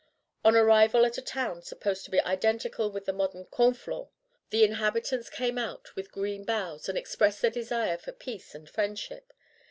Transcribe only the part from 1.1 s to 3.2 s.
a town supposed to be identical with the